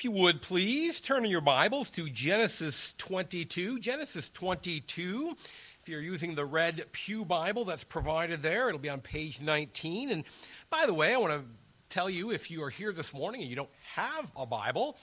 [0.00, 3.80] If you would please turn in your Bibles to Genesis 22.
[3.80, 5.36] Genesis 22.
[5.82, 10.10] If you're using the red Pew Bible that's provided there, it'll be on page 19.
[10.10, 10.24] And
[10.70, 11.44] by the way, I want to
[11.90, 14.96] tell you if you are here this morning and you don't have a Bible,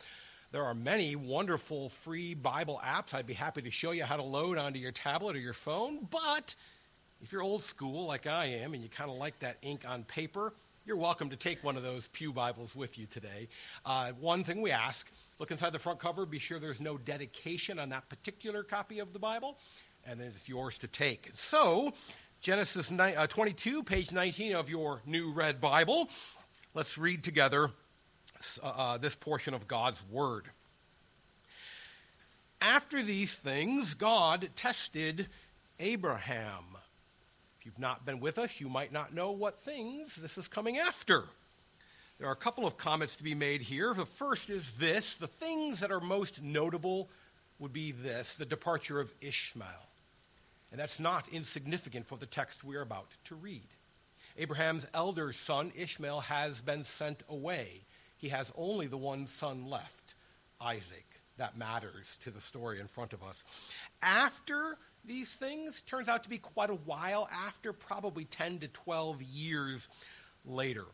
[0.51, 3.13] there are many wonderful free Bible apps.
[3.13, 6.07] I'd be happy to show you how to load onto your tablet or your phone.
[6.09, 6.55] But
[7.21, 10.05] if you're old school like I am and you kind of like that ink on
[10.05, 10.53] paper,
[10.87, 13.49] you're welcome to take one of those Pew Bibles with you today.
[13.85, 15.05] Uh, one thing we ask
[15.37, 19.11] look inside the front cover, be sure there's no dedication on that particular copy of
[19.11, 19.57] the Bible,
[20.05, 21.29] and then it's yours to take.
[21.33, 21.91] So,
[22.39, 26.07] Genesis uh, 22, page 19 of your new red Bible.
[26.73, 27.69] Let's read together
[28.63, 30.45] uh, uh, this portion of God's Word.
[32.61, 35.27] After these things, God tested
[35.81, 36.63] Abraham
[37.67, 41.25] you've not been with us, you might not know what things this is coming after.
[42.17, 43.93] There are a couple of comments to be made here.
[43.93, 47.09] The first is this the things that are most notable
[47.59, 49.67] would be this the departure of Ishmael.
[50.71, 53.67] And that's not insignificant for the text we are about to read.
[54.37, 57.81] Abraham's elder son, Ishmael, has been sent away.
[58.15, 60.15] He has only the one son left,
[60.61, 61.05] Isaac.
[61.35, 63.43] That matters to the story in front of us.
[64.01, 69.21] After these things turns out to be quite a while after, probably 10 to 12
[69.23, 69.87] years
[70.45, 70.85] later.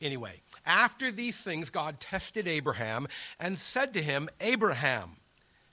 [0.00, 3.08] Anyway, after these things, God tested Abraham
[3.40, 5.16] and said to him, Abraham.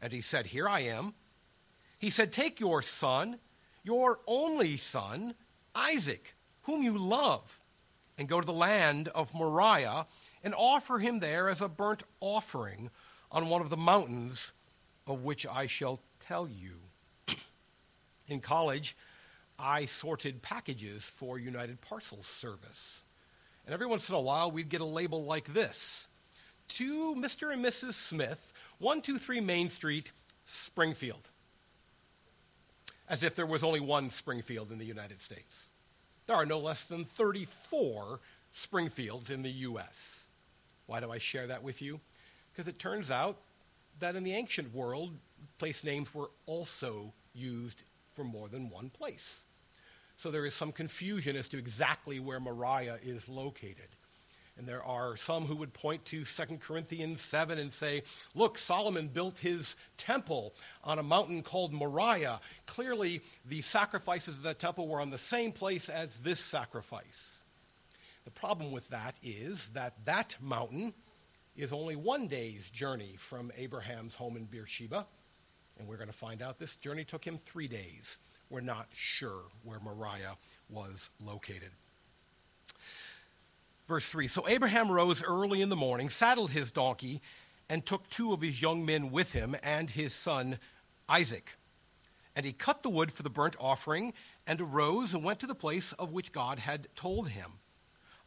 [0.02, 1.14] And he said, Here I am.
[2.00, 3.40] He said, Take your son,
[3.84, 5.36] your only son,
[5.76, 7.62] Isaac, whom you love,
[8.18, 10.08] and go to the land of Moriah
[10.44, 12.90] and offer him there as a burnt offering
[13.32, 14.54] on one of the mountains
[15.06, 16.83] of which I shall tell you.
[18.28, 18.96] In college,
[19.60, 23.04] I sorted packages for United Parcels Service.
[23.66, 26.08] And every once in a while, we'd get a label like this
[26.70, 27.54] To Mr.
[27.54, 27.94] and Mrs.
[27.94, 30.12] Smith, 123 Main Street,
[30.44, 31.30] Springfield.
[33.10, 35.68] As if there was only one Springfield in the United States.
[36.26, 38.20] There are no less than 34
[38.54, 40.28] Springfields in the U.S.
[40.86, 42.00] Why do I share that with you?
[42.52, 43.38] Because it turns out
[44.00, 45.12] that in the ancient world,
[45.58, 47.84] place names were also used
[48.16, 49.44] for more than one place.
[50.18, 53.90] So there is some confusion as to exactly where Moriah is located.
[54.58, 58.04] And there are some who would point to 2 Corinthians 7 and say,
[58.36, 60.54] look, Solomon built his temple
[60.84, 62.40] on a mountain called Moriah.
[62.68, 67.42] Clearly, the sacrifices of that temple were on the same place as this sacrifice.
[68.26, 70.94] The problem with that is that that mountain
[71.56, 75.08] is only one day's journey from Abraham's home in Beersheba.
[75.78, 78.20] And we're going to find out this journey took him three days.
[78.50, 80.38] We're not sure where Moriah
[80.70, 81.72] was located.
[83.88, 87.22] Verse 3 So Abraham rose early in the morning, saddled his donkey,
[87.70, 90.60] and took two of his young men with him and his son
[91.10, 91.58] Isaac.
[92.36, 94.14] And he cut the wood for the burnt offering
[94.48, 97.54] and arose and went to the place of which God had told him.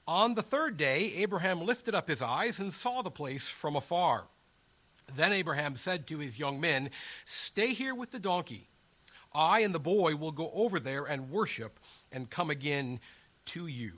[0.06, 4.28] On the third day, Abraham lifted up his eyes and saw the place from afar.
[5.15, 6.91] Then Abraham said to his young men,
[7.25, 8.69] Stay here with the donkey.
[9.33, 11.78] I and the boy will go over there and worship
[12.11, 13.00] and come again
[13.47, 13.93] to you.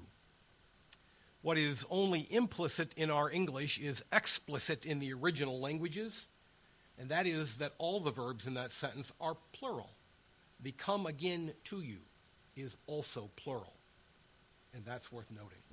[1.43, 6.29] What is only implicit in our English is explicit in the original languages,
[6.99, 9.91] and that is that all the verbs in that sentence are plural.
[10.61, 11.99] The come again to you
[12.57, 13.75] is also plural,
[14.75, 15.68] and that's worth noting.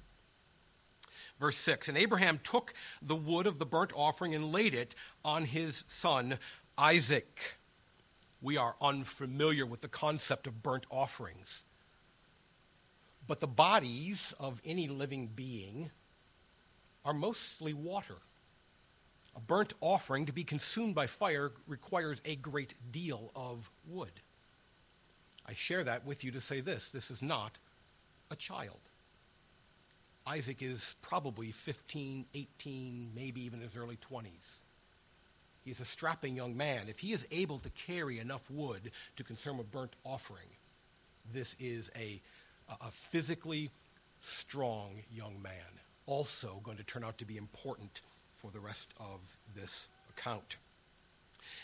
[1.40, 5.46] Verse 6 And Abraham took the wood of the burnt offering and laid it on
[5.46, 6.40] his son
[6.78, 7.58] Isaac.
[8.42, 11.64] We are unfamiliar with the concept of burnt offerings.
[13.28, 15.90] But the bodies of any living being
[17.04, 18.18] are mostly water.
[19.36, 24.12] A burnt offering to be consumed by fire requires a great deal of wood.
[25.46, 27.58] I share that with you to say this this is not
[28.32, 28.80] a child.
[30.28, 34.60] Isaac is probably 15, 18, maybe even his early 20s.
[35.64, 36.88] He's a strapping young man.
[36.88, 40.48] If he is able to carry enough wood to consume a burnt offering,
[41.34, 42.22] this is a,
[42.70, 43.72] a physically
[44.22, 45.54] strong young man,
[46.06, 48.02] also going to turn out to be important
[48.38, 50.58] for the rest of this account.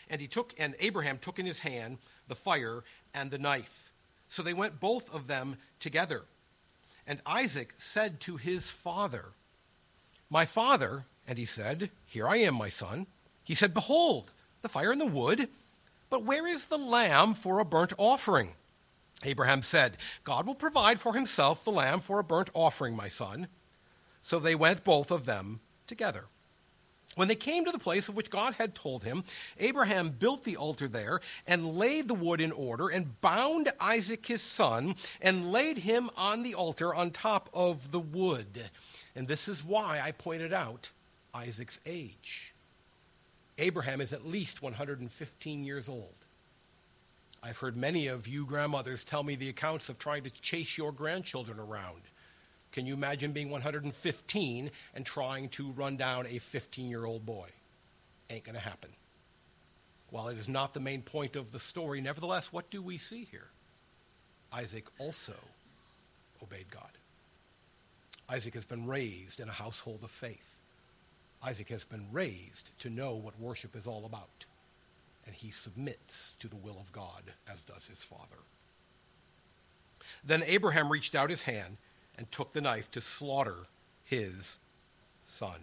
[0.09, 1.97] And he took, and Abraham took in his hand
[2.27, 2.83] the fire
[3.13, 3.91] and the knife.
[4.27, 6.23] So they went both of them together.
[7.07, 9.29] And Isaac said to his father,
[10.29, 13.07] My father, and he said, Here I am, my son.
[13.43, 14.31] He said, Behold,
[14.61, 15.49] the fire and the wood,
[16.09, 18.51] but where is the lamb for a burnt offering?
[19.23, 23.47] Abraham said, God will provide for himself the lamb for a burnt offering, my son.
[24.21, 26.25] So they went both of them together.
[27.15, 29.23] When they came to the place of which God had told him,
[29.59, 34.41] Abraham built the altar there and laid the wood in order and bound Isaac his
[34.41, 38.69] son and laid him on the altar on top of the wood.
[39.13, 40.91] And this is why I pointed out
[41.33, 42.53] Isaac's age.
[43.57, 46.15] Abraham is at least 115 years old.
[47.43, 50.91] I've heard many of you grandmothers tell me the accounts of trying to chase your
[50.91, 52.01] grandchildren around.
[52.71, 57.49] Can you imagine being 115 and trying to run down a 15 year old boy?
[58.29, 58.91] Ain't going to happen.
[60.09, 63.27] While it is not the main point of the story, nevertheless, what do we see
[63.29, 63.47] here?
[64.51, 65.33] Isaac also
[66.43, 66.91] obeyed God.
[68.29, 70.59] Isaac has been raised in a household of faith.
[71.43, 74.45] Isaac has been raised to know what worship is all about.
[75.25, 78.37] And he submits to the will of God, as does his father.
[80.23, 81.77] Then Abraham reached out his hand
[82.21, 83.55] and took the knife to slaughter
[84.03, 84.59] his
[85.25, 85.57] son.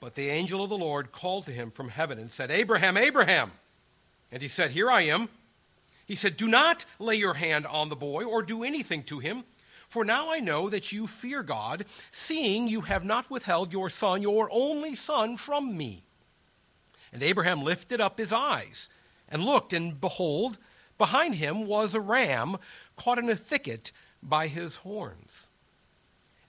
[0.00, 3.52] But the angel of the Lord called to him from heaven and said, Abraham, Abraham.
[4.30, 5.30] And he said, Here I am.
[6.04, 9.44] He said, Do not lay your hand on the boy or do anything to him.
[9.88, 14.20] For now I know that you fear God, seeing you have not withheld your son,
[14.20, 16.02] your only son, from me.
[17.14, 18.90] And Abraham lifted up his eyes
[19.26, 20.58] and looked, and behold,
[20.98, 22.56] Behind him was a ram
[22.96, 25.48] caught in a thicket by his horns.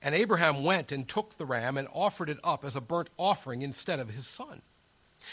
[0.01, 3.61] And Abraham went and took the ram and offered it up as a burnt offering
[3.61, 4.61] instead of his son.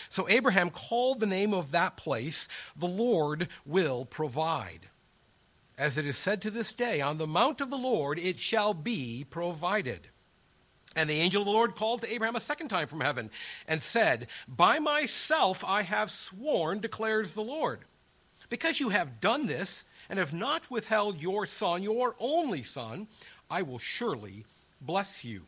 [0.08, 4.88] So Abraham called the name of that place, The Lord will provide.
[5.76, 8.74] As it is said to this day, On the mount of the Lord it shall
[8.74, 10.08] be provided.
[10.96, 13.30] And the angel of the Lord called to Abraham a second time from heaven
[13.68, 17.80] and said, By myself I have sworn, declares the Lord
[18.48, 23.08] because you have done this and have not withheld your son, your only son,
[23.50, 24.44] I will surely
[24.80, 25.46] bless you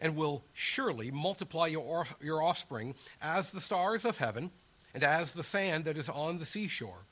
[0.00, 4.50] and will surely multiply your, your offspring as the stars of heaven
[4.94, 7.04] and as the sand that is on the seashore.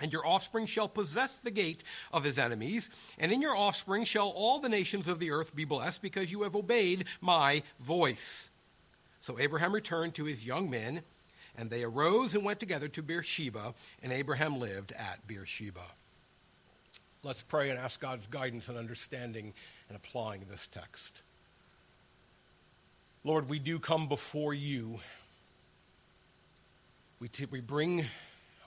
[0.00, 4.28] And your offspring shall possess the gate of his enemies, and in your offspring shall
[4.28, 8.50] all the nations of the earth be blessed, because you have obeyed my voice.
[9.20, 11.00] So Abraham returned to his young men
[11.56, 15.80] and they arose and went together to Beersheba, and Abraham lived at Beersheba.
[17.22, 19.52] Let's pray and ask God's guidance and understanding
[19.90, 21.22] in applying this text.
[23.24, 25.00] Lord, we do come before you.
[27.18, 28.04] We, t- we bring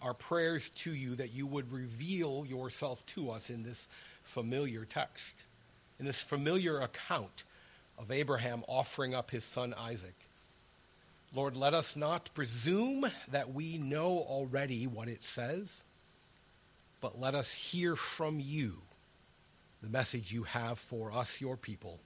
[0.02, 3.88] our prayers to you that you would reveal yourself to us in this
[4.24, 5.44] familiar text,
[6.00, 7.44] in this familiar account
[7.98, 10.29] of Abraham offering up his son Isaac.
[11.34, 15.84] Lord, let us not presume that we know already what it says,
[17.02, 18.82] but let us hear from you
[19.84, 22.00] the message you have for us, your people,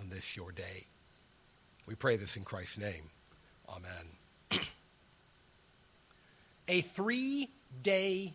[0.00, 0.86] on this your day.
[1.86, 3.10] We pray this in Christ's name.
[3.68, 4.60] Amen.
[6.68, 7.48] A three
[7.82, 8.34] day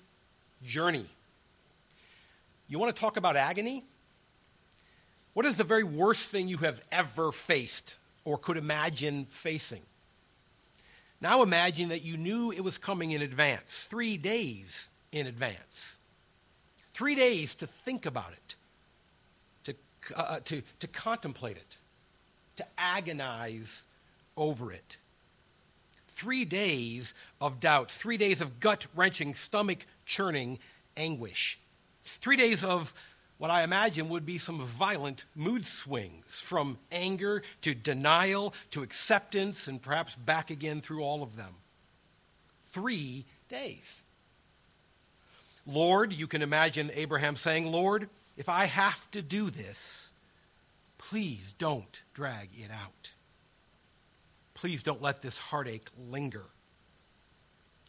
[0.66, 1.06] journey.
[2.70, 3.84] You want to talk about agony?
[5.34, 7.96] What is the very worst thing you have ever faced
[8.26, 9.82] or could imagine facing?
[11.22, 15.98] Now imagine that you knew it was coming in advance, three days in advance.
[16.94, 18.56] Three days to think about it,
[19.64, 19.76] to,
[20.16, 21.78] uh, to, to contemplate it,
[22.58, 23.86] to agonize
[24.36, 24.98] over it.
[26.08, 30.58] Three days of doubts, three days of gut wrenching, stomach churning
[30.96, 31.60] anguish.
[32.04, 32.94] Three days of
[33.38, 39.68] what I imagine would be some violent mood swings from anger to denial to acceptance
[39.68, 41.54] and perhaps back again through all of them.
[42.68, 44.04] Three days.
[45.68, 50.14] Lord, you can imagine Abraham saying, Lord, if I have to do this,
[50.98, 53.12] please don't drag it out.
[54.54, 56.46] Please don't let this heartache linger.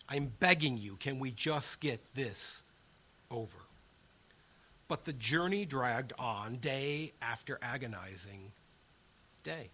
[0.08, 2.64] I'm begging you, can we just get this
[3.30, 3.67] over?
[4.88, 8.52] But the journey dragged on day after agonizing
[9.42, 9.68] day.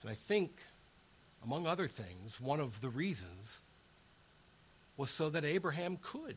[0.00, 0.52] And I think,
[1.44, 3.62] among other things, one of the reasons
[4.96, 6.36] was so that Abraham could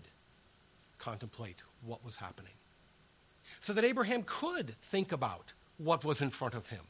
[1.00, 2.54] contemplate what was happening.
[3.60, 6.82] So that Abraham could think about what was in front of him.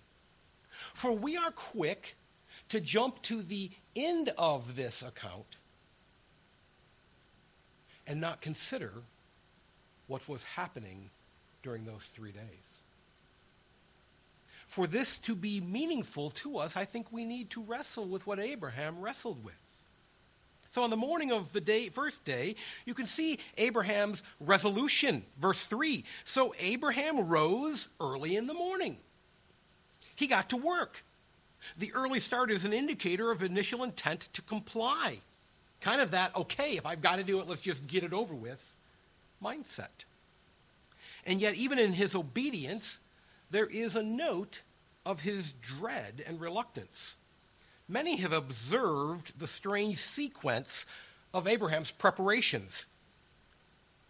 [0.93, 2.15] For we are quick
[2.69, 5.57] to jump to the end of this account
[8.07, 8.91] and not consider
[10.07, 11.09] what was happening
[11.63, 12.83] during those three days.
[14.67, 18.39] For this to be meaningful to us, I think we need to wrestle with what
[18.39, 19.57] Abraham wrestled with.
[20.71, 25.23] So on the morning of the day, first day, you can see Abraham's resolution.
[25.39, 26.03] Verse 3.
[26.25, 28.97] So Abraham rose early in the morning.
[30.15, 31.03] he got to work.
[31.77, 35.19] The early start is an indicator of initial intent to comply.
[35.79, 38.35] Kind of that, okay, if I've got to do it, let's just get it over
[38.35, 38.74] with
[39.45, 40.05] mindset.
[41.25, 43.01] And yet, even in his obedience,
[43.51, 44.61] there is a note
[45.05, 47.17] of his dread and reluctance.
[47.87, 50.85] Many have observed the strange sequence
[51.33, 52.85] of Abraham's preparations.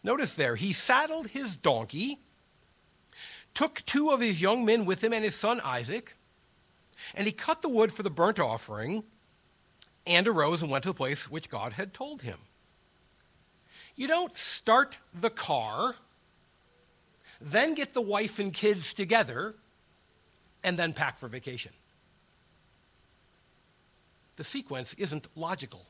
[0.04, 2.20] Notice there, he saddled his donkey,
[3.54, 6.15] took two of his young men with him and his son Isaac,
[7.13, 9.04] and he cut the wood for the burnt offering
[10.08, 12.38] and arose and went to the place which God had told him.
[13.96, 15.96] You don't start the car,
[17.40, 19.56] then get the wife and kids together,
[20.64, 21.72] and then pack for vacation.
[24.36, 25.86] The sequence isn't logical.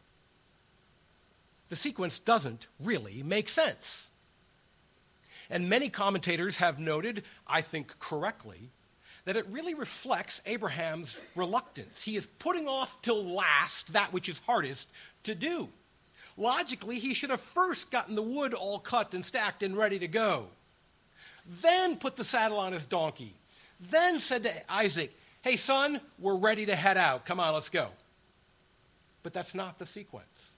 [1.69, 4.11] The sequence doesn't really make sense.
[5.49, 8.69] And many commentators have noted, I think correctly,
[9.25, 12.03] that it really reflects Abraham's reluctance.
[12.03, 14.87] He is putting off till last that which is hardest
[15.23, 15.69] to do.
[16.37, 20.07] Logically, he should have first gotten the wood all cut and stacked and ready to
[20.07, 20.47] go.
[21.61, 23.33] Then put the saddle on his donkey.
[23.79, 27.25] Then said to Isaac, Hey, son, we're ready to head out.
[27.25, 27.89] Come on, let's go.
[29.21, 30.55] But that's not the sequence.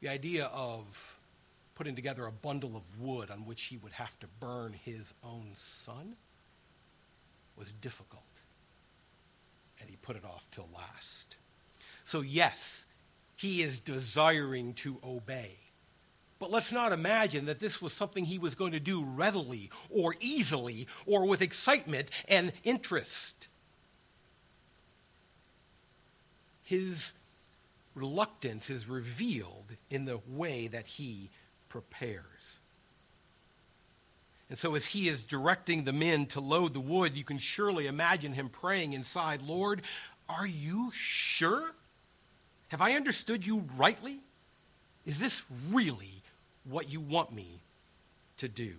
[0.00, 1.16] The idea of
[1.76, 5.52] putting together a bundle of wood on which he would have to burn his own
[5.54, 6.16] son
[7.56, 8.22] was difficult.
[9.80, 11.36] And he put it off till last.
[12.04, 12.86] So, yes,
[13.42, 15.56] he is desiring to obey.
[16.38, 20.14] But let's not imagine that this was something he was going to do readily or
[20.20, 23.48] easily or with excitement and interest.
[26.62, 27.14] His
[27.96, 31.28] reluctance is revealed in the way that he
[31.68, 32.60] prepares.
[34.48, 37.88] And so, as he is directing the men to load the wood, you can surely
[37.88, 39.82] imagine him praying inside Lord,
[40.28, 41.72] are you sure?
[42.72, 44.16] Have I understood you rightly?
[45.04, 46.22] Is this really
[46.64, 47.46] what you want me
[48.38, 48.72] to do?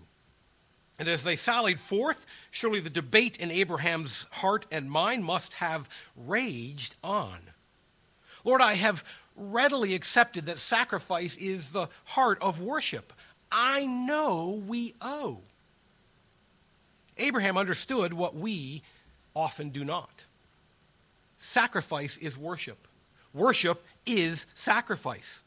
[0.97, 5.87] And as they sallied forth, surely the debate in Abraham's heart and mind must have
[6.17, 7.37] raged on.
[8.43, 9.07] Lord, I have
[9.37, 13.13] readily accepted that sacrifice is the heart of worship.
[13.51, 15.37] I know we owe.
[17.19, 18.81] Abraham understood what we
[19.35, 20.25] often do not.
[21.37, 22.87] Sacrifice is worship.
[23.33, 25.43] Worship is sacrifice.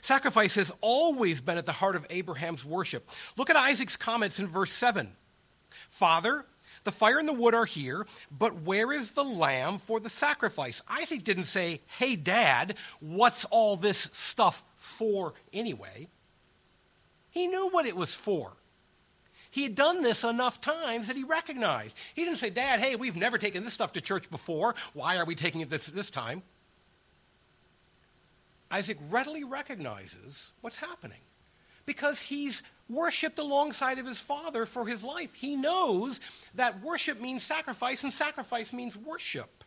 [0.00, 3.08] Sacrifice has always been at the heart of Abraham's worship.
[3.36, 5.10] Look at Isaac's comments in verse 7.
[5.88, 6.44] Father,
[6.84, 10.82] the fire and the wood are here, but where is the lamb for the sacrifice?
[10.88, 16.08] Isaac didn't say, Hey, Dad, what's all this stuff for anyway?
[17.30, 18.52] He knew what it was for.
[19.50, 21.96] He had done this enough times that he recognized.
[22.14, 24.74] He didn't say, Dad, hey, we've never taken this stuff to church before.
[24.92, 26.42] Why are we taking it this, this time?
[28.70, 31.20] Isaac readily recognizes what's happening
[31.86, 35.32] because he's worshiped alongside of his father for his life.
[35.34, 36.20] He knows
[36.54, 39.64] that worship means sacrifice and sacrifice means worship.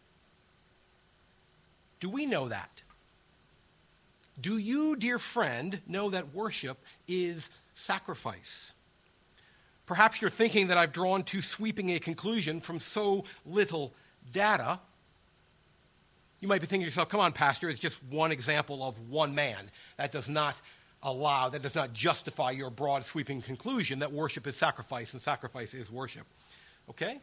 [2.00, 2.84] Do we know that?
[4.40, 6.78] Do you, dear friend, know that worship
[7.08, 8.74] is sacrifice?
[9.86, 13.94] Perhaps you're thinking that I've drawn too sweeping a conclusion from so little
[14.32, 14.80] data.
[16.42, 19.34] You might be thinking to yourself, come on, Pastor, it's just one example of one
[19.36, 19.70] man.
[19.98, 20.60] That does not
[21.04, 25.74] allow, that does not justify your broad sweeping conclusion that worship is sacrifice and sacrifice
[25.76, 26.26] is worship.
[26.90, 27.20] Okay?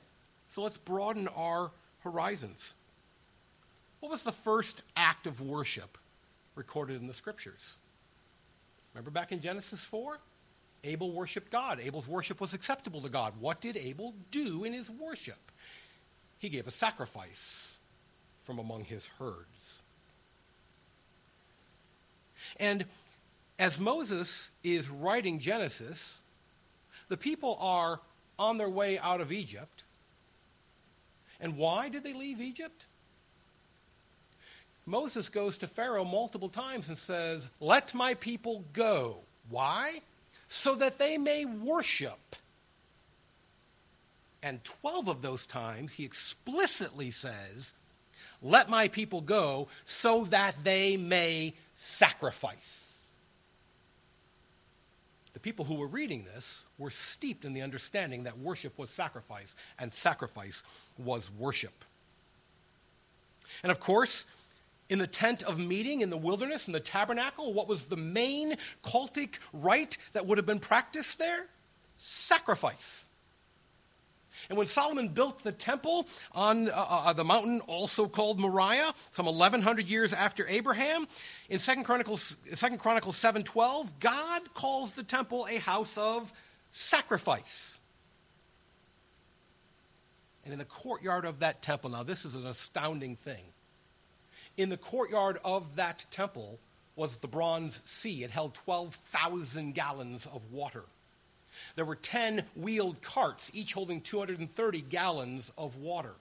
[0.46, 2.74] So let's broaden our horizons.
[4.00, 5.98] What was the first act of worship
[6.54, 7.76] recorded in the scriptures?
[8.94, 10.18] Remember back in Genesis 4?
[10.84, 11.80] Abel worshiped God.
[11.80, 13.32] Abel's worship was acceptable to God.
[13.40, 15.50] What did Abel do in his worship?
[16.38, 17.67] He gave a sacrifice
[18.48, 19.82] from among his herds.
[22.58, 22.86] And
[23.58, 26.18] as Moses is writing Genesis,
[27.08, 28.00] the people are
[28.38, 29.84] on their way out of Egypt.
[31.40, 32.86] And why did they leave Egypt?
[34.86, 39.18] Moses goes to Pharaoh multiple times and says, Let my people go.
[39.50, 40.00] Why?
[40.48, 42.36] so that they may worship.
[44.42, 47.74] And 12 of those times, he explicitly says,
[48.42, 53.08] Let my people go so that they may sacrifice.
[55.32, 59.54] The people who were reading this were steeped in the understanding that worship was sacrifice
[59.78, 60.64] and sacrifice
[60.98, 61.84] was worship.
[63.62, 64.26] And of course,
[64.88, 68.56] in the tent of meeting in the wilderness, in the tabernacle, what was the main
[68.82, 71.46] cultic rite that would have been practiced there?
[71.98, 73.07] Sacrifice.
[74.48, 79.26] And when Solomon built the temple on uh, uh, the mountain also called Moriah, some
[79.26, 81.06] 1100 years after Abraham,
[81.48, 86.32] in 2 Chronicles, 2 Chronicles 7:12, God calls the temple a house of
[86.70, 87.80] sacrifice.
[90.44, 93.44] And in the courtyard of that temple, now this is an astounding thing.
[94.56, 96.58] In the courtyard of that temple
[96.96, 98.24] was the bronze sea.
[98.24, 100.84] It held 12,000 gallons of water.
[101.76, 106.14] There were 10 wheeled carts, each holding 230 gallons of water.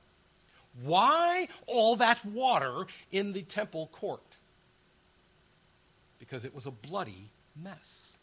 [0.84, 4.22] Why all that water in the temple court?
[6.20, 8.18] Because it was a bloody mess.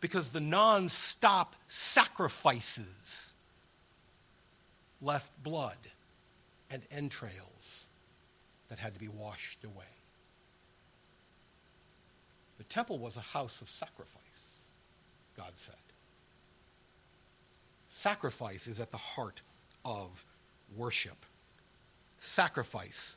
[0.00, 3.34] Because the non stop sacrifices
[5.00, 5.78] left blood
[6.70, 7.86] and entrails
[8.68, 9.84] that had to be washed away.
[12.58, 14.22] The temple was a house of sacrifice.
[15.36, 15.74] God said.
[17.88, 19.42] Sacrifice is at the heart
[19.84, 20.24] of
[20.76, 21.24] worship.
[22.18, 23.16] Sacrifice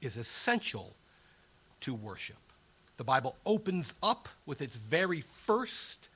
[0.00, 0.94] is essential
[1.80, 2.36] to worship.
[2.96, 6.08] The Bible opens up with its very first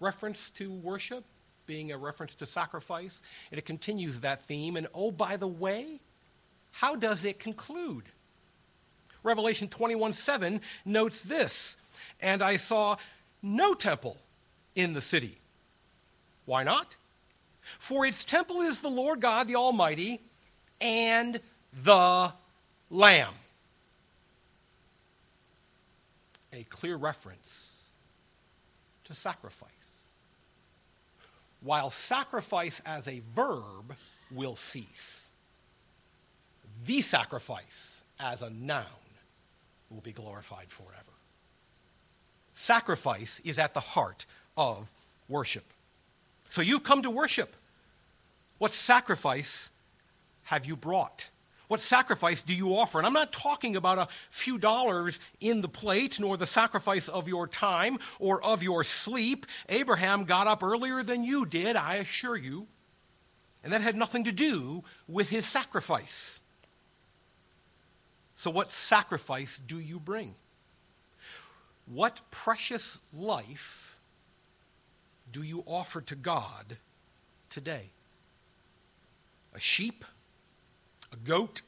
[0.00, 1.24] reference to worship
[1.66, 4.76] being a reference to sacrifice, and it continues that theme.
[4.76, 6.00] And oh, by the way,
[6.72, 8.04] how does it conclude?
[9.22, 11.76] Revelation 21 7 notes this
[12.20, 12.96] And I saw
[13.42, 14.16] no temple
[14.78, 15.36] in the city.
[16.46, 16.96] Why not?
[17.78, 20.20] For its temple is the Lord God, the Almighty,
[20.80, 21.40] and
[21.84, 22.32] the
[22.88, 23.34] Lamb.
[26.52, 27.82] A clear reference
[29.04, 29.68] to sacrifice.
[31.60, 33.96] While sacrifice as a verb
[34.30, 35.28] will cease,
[36.86, 38.84] the sacrifice as a noun
[39.90, 40.94] will be glorified forever.
[42.52, 44.24] Sacrifice is at the heart
[44.58, 44.92] of
[45.28, 45.64] worship.
[46.50, 47.54] So you've come to worship.
[48.58, 49.70] What sacrifice
[50.44, 51.30] have you brought?
[51.68, 52.98] What sacrifice do you offer?
[52.98, 57.28] And I'm not talking about a few dollars in the plate, nor the sacrifice of
[57.28, 59.46] your time or of your sleep.
[59.68, 62.66] Abraham got up earlier than you did, I assure you.
[63.62, 66.40] And that had nothing to do with his sacrifice.
[68.34, 70.34] So, what sacrifice do you bring?
[71.86, 73.87] What precious life
[75.32, 76.76] do you offer to God
[77.48, 77.90] today?
[79.54, 80.04] A sheep?
[81.12, 81.62] A goat?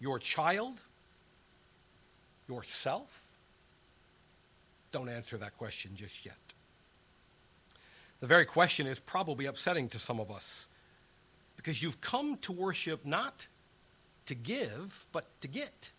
[0.00, 0.80] Your child?
[2.48, 3.24] Yourself?
[4.90, 6.36] Don't answer that question just yet.
[8.20, 10.68] The very question is probably upsetting to some of us
[11.56, 13.46] because you've come to worship not
[14.26, 15.90] to give, but to get.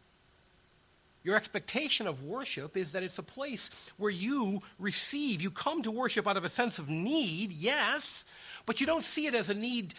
[1.23, 5.41] Your expectation of worship is that it's a place where you receive.
[5.41, 8.25] You come to worship out of a sense of need, yes,
[8.65, 9.93] but you don't see it as a need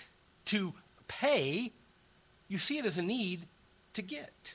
[0.46, 0.74] to
[1.08, 1.72] pay.
[2.48, 3.46] You see it as a need
[3.94, 4.54] to get.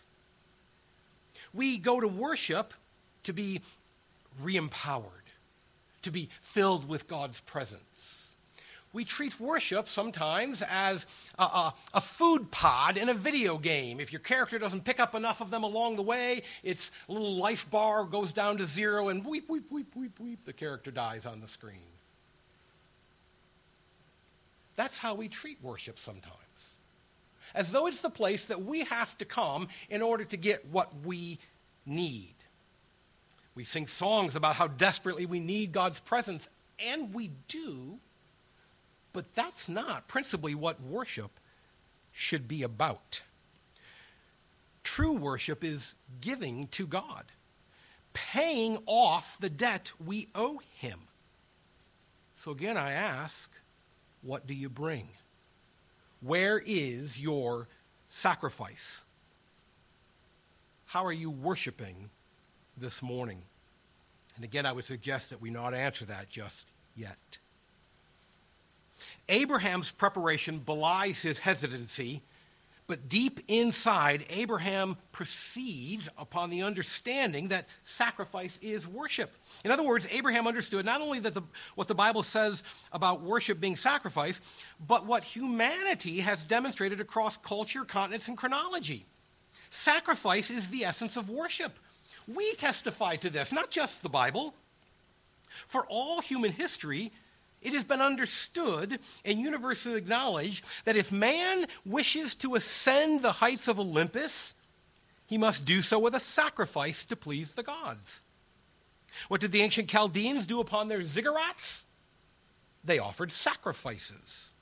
[1.53, 2.73] We go to worship
[3.23, 3.61] to be
[4.41, 5.05] re empowered,
[6.03, 8.18] to be filled with God's presence
[8.91, 11.05] we treat worship sometimes as
[11.37, 13.99] a, a, a, food pod in a video game.
[13.99, 17.69] If your character doesn't pick up enough of them along the way, its little life
[17.69, 21.39] bar goes down to zero, and weep, weep, weep, weep, weep, the character dies on
[21.39, 21.77] the screen.
[24.75, 26.35] That's how we treat worship sometimes.
[27.53, 30.93] As though it's the place that we have to come in order to get what
[31.05, 31.37] we
[31.85, 32.35] need.
[33.55, 36.47] We sing songs about how desperately we need God's presence,
[36.79, 37.99] and we do
[39.13, 41.39] but that's not principally what worship
[42.11, 43.23] should be about.
[44.83, 47.25] True worship is giving to God,
[48.13, 50.99] paying off the debt we owe Him.
[52.35, 53.51] So again, I ask,
[54.21, 55.09] what do you bring?
[56.21, 57.67] Where is your
[58.09, 59.03] sacrifice?
[60.87, 62.09] How are you worshiping
[62.77, 63.41] this morning?
[64.35, 67.37] And again, I would suggest that we not answer that just yet.
[69.29, 72.21] Abraham's preparation belies his hesitancy,
[72.87, 79.31] but deep inside, Abraham proceeds upon the understanding that sacrifice is worship.
[79.63, 81.43] In other words, Abraham understood not only that the,
[81.75, 84.41] what the Bible says about worship being sacrifice,
[84.87, 89.05] but what humanity has demonstrated across culture, continents, and chronology.
[89.69, 91.77] Sacrifice is the essence of worship.
[92.27, 94.55] We testify to this, not just the Bible.
[95.67, 97.11] For all human history,
[97.61, 103.67] it has been understood and universally acknowledged that if man wishes to ascend the heights
[103.67, 104.53] of Olympus,
[105.27, 108.23] he must do so with a sacrifice to please the gods.
[109.27, 111.83] What did the ancient Chaldeans do upon their ziggurats?
[112.83, 114.53] They offered sacrifices.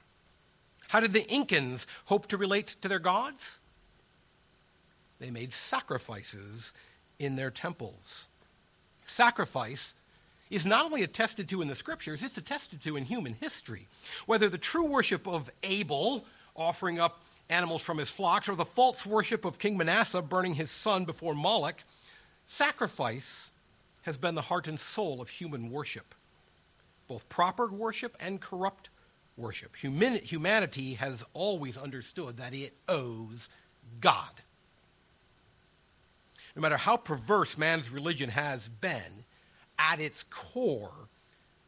[0.87, 3.59] How did the Incans hope to relate to their gods?
[5.19, 6.73] They made sacrifices
[7.19, 8.27] in their temples.
[9.05, 9.95] Sacrifice
[10.49, 13.87] is not only attested to in the scriptures, it's attested to in human history.
[14.25, 19.05] Whether the true worship of Abel, offering up animals from his flocks, or the false
[19.05, 21.83] worship of King Manasseh, burning his son before Moloch,
[22.45, 23.51] sacrifice
[24.03, 26.15] has been the heart and soul of human worship,
[27.07, 28.89] both proper worship and corrupt
[29.35, 29.75] worship.
[29.75, 33.49] humanity has always understood that it owes
[34.01, 34.31] God.
[36.55, 39.25] No matter how perverse man's religion has been,
[39.79, 41.07] at its core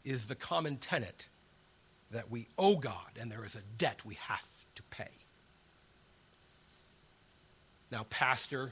[0.04, 1.28] is the common tenet
[2.12, 5.10] that we owe God and there is a debt we have to pay.
[7.91, 8.72] Now, Pastor,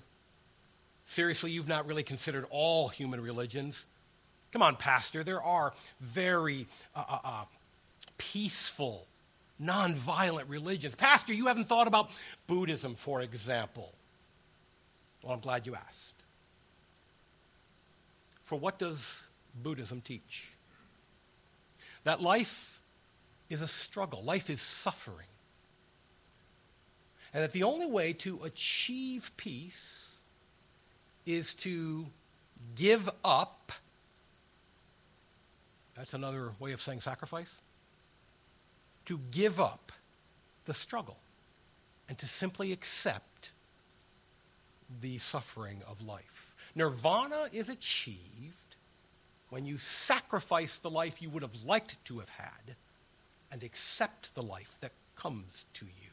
[1.05, 3.85] seriously, you've not really considered all human religions.
[4.51, 7.45] Come on, Pastor, there are very uh, uh, uh,
[8.17, 9.07] peaceful,
[9.61, 10.95] nonviolent religions.
[10.95, 12.11] Pastor, you haven't thought about
[12.47, 13.91] Buddhism, for example.
[15.23, 16.13] Well, I'm glad you asked.
[18.43, 19.23] For what does
[19.63, 20.49] Buddhism teach?
[22.03, 22.79] That life
[23.49, 25.27] is a struggle, life is suffering.
[27.33, 30.15] And that the only way to achieve peace
[31.25, 32.07] is to
[32.75, 33.71] give up.
[35.95, 37.61] That's another way of saying sacrifice.
[39.05, 39.91] To give up
[40.65, 41.17] the struggle
[42.07, 43.51] and to simply accept
[45.01, 46.55] the suffering of life.
[46.75, 48.66] Nirvana is achieved
[49.49, 52.75] when you sacrifice the life you would have liked to have had
[53.51, 56.09] and accept the life that comes to you.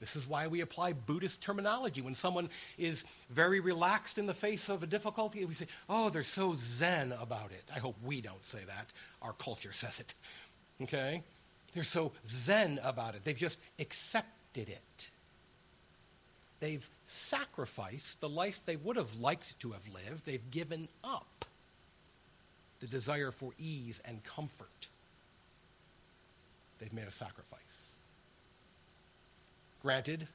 [0.00, 2.02] This is why we apply Buddhist terminology.
[2.02, 6.24] When someone is very relaxed in the face of a difficulty, we say, oh, they're
[6.24, 7.62] so zen about it.
[7.74, 8.92] I hope we don't say that.
[9.22, 10.14] Our culture says it.
[10.82, 11.22] Okay?
[11.72, 13.24] They're so zen about it.
[13.24, 15.10] They've just accepted it.
[16.60, 20.26] They've sacrificed the life they would have liked to have lived.
[20.26, 21.44] They've given up
[22.84, 24.88] the desire for ease and comfort.
[26.78, 27.60] They've made a sacrifice.
[29.80, 30.28] Granted,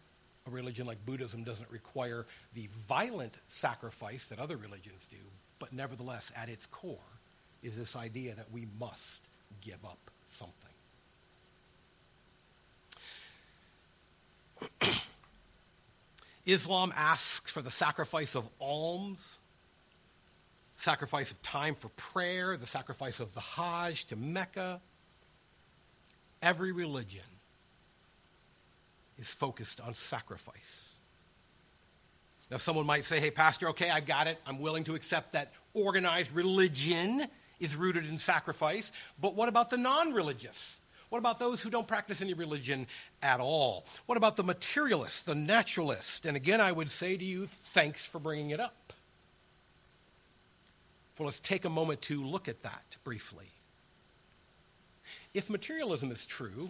[0.47, 5.17] a religion like Buddhism doesn't require the violent sacrifice that other religions do,
[5.59, 6.97] but nevertheless, at its core
[7.61, 9.21] is this idea that we must
[9.61, 10.55] give up something.
[16.47, 19.37] Islam asks for the sacrifice of alms,
[20.79, 24.81] sacrifice of time for prayer, the sacrifice of the Hajj to Mecca.
[26.41, 27.21] Every religion
[29.17, 30.95] is focused on sacrifice.
[32.49, 34.39] Now, someone might say, hey, Pastor, okay, I've got it.
[34.47, 37.27] I'm willing to accept that organized religion
[37.59, 38.91] is rooted in sacrifice.
[39.21, 40.79] But what about the non religious?
[41.09, 42.87] What about those who don't practice any religion
[43.21, 43.85] at all?
[44.05, 46.25] What about the materialist, the naturalist?
[46.25, 48.78] And again, I would say to you, thanks for bringing it up.
[51.19, 53.47] So let's take a moment to look at that briefly.
[55.33, 56.69] If materialism is true,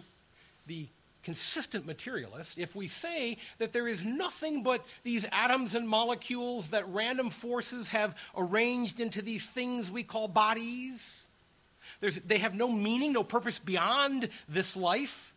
[0.66, 0.88] the
[1.22, 6.88] consistent materialist, if we say that there is nothing but these atoms and molecules that
[6.88, 11.28] random forces have arranged into these things we call bodies,
[12.00, 15.32] they have no meaning, no purpose beyond this life.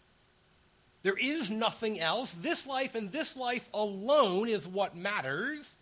[1.04, 2.34] There is nothing else.
[2.34, 5.76] This life and this life alone is what matters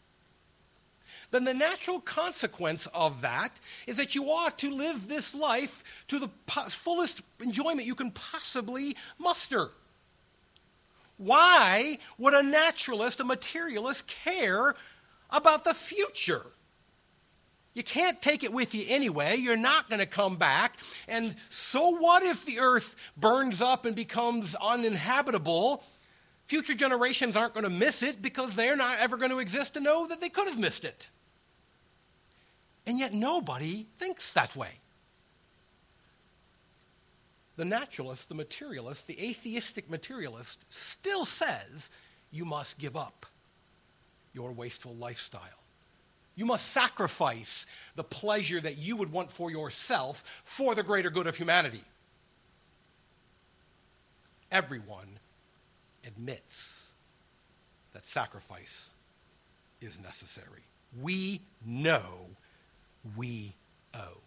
[1.32, 6.20] then the natural consequence of that is that you ought to live this life to
[6.20, 6.30] the
[6.70, 9.70] fullest enjoyment you can possibly muster.
[11.18, 14.76] Why would a naturalist, a materialist, care
[15.30, 16.46] about the future?
[17.74, 19.38] You can't take it with you anyway.
[19.38, 20.76] You're not going to come back.
[21.08, 25.84] And so what if the earth burns up and becomes uninhabitable?
[26.52, 29.80] Future generations aren't going to miss it because they're not ever going to exist to
[29.80, 31.10] know that they could have missed it.
[32.86, 34.72] And yet nobody thinks that way.
[37.56, 41.90] The naturalist, the materialist, the atheistic materialist still says
[42.34, 43.26] you must give up
[44.34, 45.64] your wasteful lifestyle.
[46.36, 51.28] You must sacrifice the pleasure that you would want for yourself for the greater good
[51.28, 51.86] of humanity.
[54.52, 55.21] Everyone
[56.06, 56.94] admits
[57.94, 58.94] that sacrifice
[59.82, 60.64] is necessary.
[61.02, 62.30] We know
[63.16, 63.56] we
[63.94, 64.22] owe.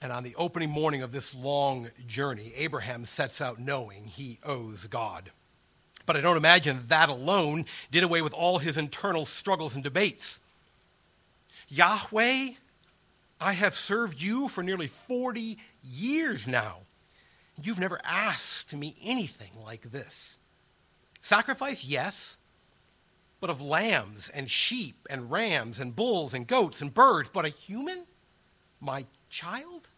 [0.00, 4.86] And on the opening morning of this long journey, Abraham sets out knowing he owes
[4.86, 5.30] God.
[6.06, 10.40] But I don't imagine that alone did away with all his internal struggles and debates.
[11.68, 12.50] Yahweh
[13.40, 16.78] I have served you for nearly 40 years now.
[17.62, 20.38] You've never asked me anything like this.
[21.22, 22.38] Sacrifice, yes,
[23.40, 27.48] but of lambs and sheep and rams and bulls and goats and birds, but a
[27.48, 28.04] human?
[28.80, 29.88] My child?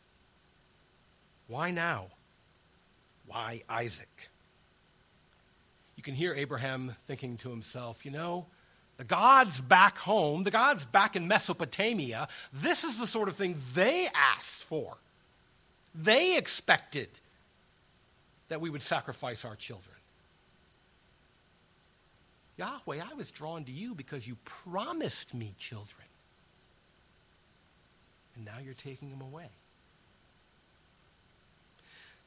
[1.49, 2.09] Why now?
[3.27, 4.31] Why Isaac?
[5.97, 8.47] You can hear Abraham thinking to himself, you know,
[8.97, 13.57] the gods back home, the gods back in Mesopotamia, this is the sort of thing
[13.75, 14.99] they asked for.
[15.95, 17.09] They expected
[18.51, 19.95] that we would sacrifice our children.
[22.59, 26.07] Yahweh, I was drawn to you because you promised me children.
[28.37, 29.49] And now you're taking them away.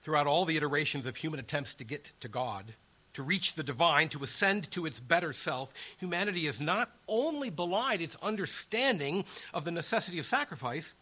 [0.01, 2.73] Throughout all the iterations of human attempts to get to God,
[3.13, 8.01] to reach the divine, to ascend to its better self, humanity has not only belied
[8.01, 10.95] its understanding of the necessity of sacrifice,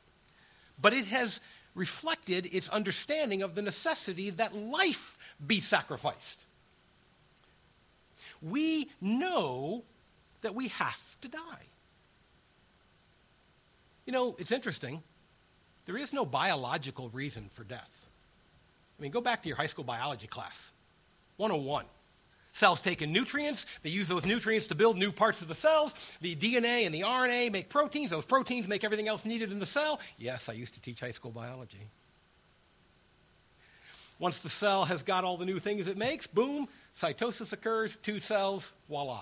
[0.81, 1.39] but it has
[1.73, 6.39] reflected its understanding of the necessity that life be sacrificed
[8.41, 9.83] we know
[10.41, 11.65] that we have to die.
[14.05, 15.03] You know, it's interesting.
[15.85, 18.07] There is no biological reason for death.
[18.97, 20.71] I mean, go back to your high school biology class
[21.37, 21.85] 101.
[22.51, 23.65] Cells take in nutrients.
[23.81, 25.95] They use those nutrients to build new parts of the cells.
[26.19, 28.11] The DNA and the RNA make proteins.
[28.11, 29.99] Those proteins make everything else needed in the cell.
[30.17, 31.87] Yes, I used to teach high school biology.
[34.19, 38.19] Once the cell has got all the new things it makes, boom, Mitosis occurs, two
[38.19, 39.21] cells, voila.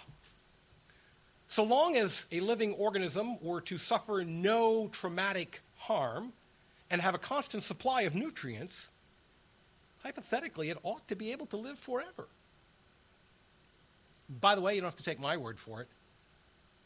[1.47, 6.33] So long as a living organism were to suffer no traumatic harm
[6.91, 8.89] and have a constant supply of nutrients,
[10.03, 12.27] hypothetically, it ought to be able to live forever.
[14.29, 15.87] By the way, you don't have to take my word for it.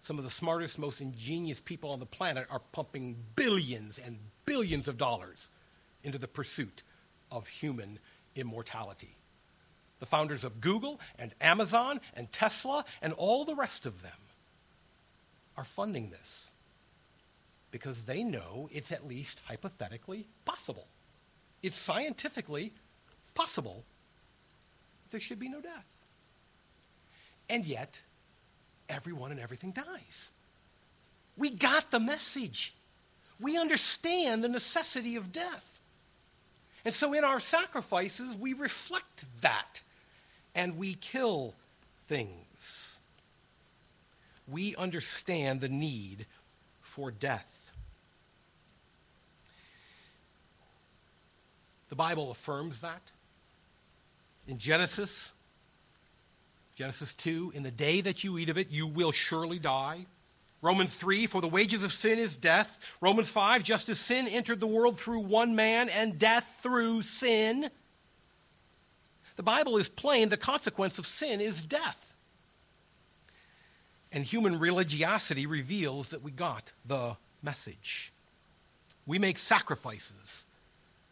[0.01, 4.87] Some of the smartest, most ingenious people on the planet are pumping billions and billions
[4.87, 5.49] of dollars
[6.03, 6.83] into the pursuit
[7.31, 7.99] of human
[8.35, 9.15] immortality
[10.03, 14.11] the founders of Google and Amazon and Tesla and all the rest of them
[15.55, 16.51] are funding this
[17.71, 20.87] because they know it's at least hypothetically possible.
[21.61, 22.73] It's scientifically
[23.33, 23.85] possible
[25.11, 26.02] there should be no death.
[27.53, 28.01] And yet,
[28.89, 30.31] everyone and everything dies.
[31.37, 32.73] We got the message.
[33.39, 35.77] We understand the necessity of death.
[36.83, 39.83] And so in our sacrifices, we reflect that
[40.55, 41.53] and we kill
[42.07, 42.99] things.
[44.47, 46.25] We understand the need
[46.81, 47.69] for death.
[51.89, 53.11] The Bible affirms that.
[54.47, 55.33] In Genesis,
[56.75, 60.05] Genesis 2, in the day that you eat of it, you will surely die.
[60.61, 62.79] Romans 3, for the wages of sin is death.
[63.01, 67.69] Romans 5, just as sin entered the world through one man and death through sin.
[69.35, 72.15] The Bible is plain the consequence of sin is death.
[74.11, 78.13] And human religiosity reveals that we got the message.
[79.05, 80.45] We make sacrifices,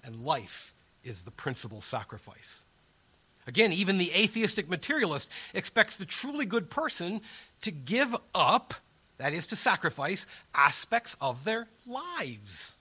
[0.03, 2.63] and life is the principal sacrifice.
[3.47, 7.21] Again, even the atheistic materialist expects the truly good person
[7.61, 8.73] to give up,
[9.17, 12.77] that is, to sacrifice, aspects of their lives.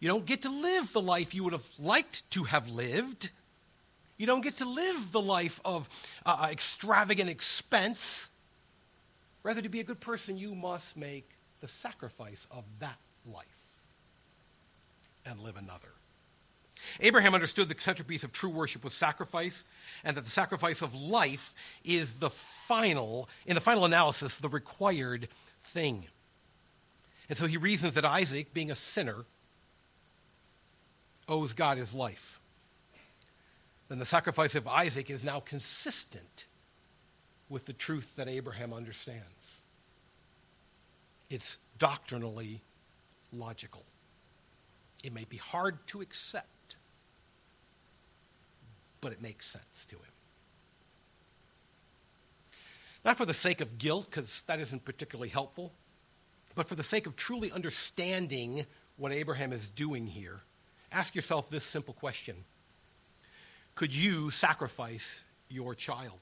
[0.00, 3.30] You don't get to live the life you would have liked to have lived.
[4.18, 5.88] You don't get to live the life of
[6.24, 8.30] uh, uh, extravagant expense.
[9.42, 11.28] Rather, to be a good person, you must make
[11.60, 13.46] the sacrifice of that life
[15.24, 15.88] and live another.
[17.00, 19.64] Abraham understood the centerpiece of true worship was sacrifice,
[20.04, 25.28] and that the sacrifice of life is the final, in the final analysis, the required
[25.62, 26.04] thing.
[27.28, 29.24] And so he reasons that Isaac, being a sinner,
[31.28, 32.40] owes God his life
[33.88, 36.46] then the sacrifice of Isaac is now consistent
[37.48, 39.62] with the truth that Abraham understands.
[41.30, 42.62] It's doctrinally
[43.32, 43.84] logical.
[45.04, 46.48] It may be hard to accept,
[49.06, 50.12] but it makes sense to him.
[53.04, 55.72] Not for the sake of guilt, because that isn't particularly helpful,
[56.56, 58.66] but for the sake of truly understanding
[58.96, 60.40] what Abraham is doing here.
[60.90, 62.34] Ask yourself this simple question
[63.76, 66.18] could you sacrifice your child?